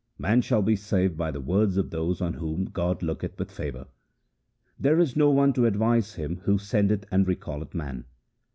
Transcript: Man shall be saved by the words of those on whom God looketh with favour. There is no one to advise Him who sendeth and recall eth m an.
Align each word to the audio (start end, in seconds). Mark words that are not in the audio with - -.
Man 0.17 0.41
shall 0.41 0.63
be 0.63 0.75
saved 0.75 1.15
by 1.15 1.29
the 1.29 1.39
words 1.39 1.77
of 1.77 1.91
those 1.91 2.21
on 2.21 2.33
whom 2.33 2.65
God 2.65 3.03
looketh 3.03 3.37
with 3.37 3.51
favour. 3.51 3.85
There 4.79 4.97
is 4.99 5.15
no 5.15 5.29
one 5.29 5.53
to 5.53 5.67
advise 5.67 6.15
Him 6.15 6.37
who 6.45 6.57
sendeth 6.57 7.05
and 7.11 7.27
recall 7.27 7.61
eth 7.61 7.75
m 7.75 7.81
an. 7.81 8.05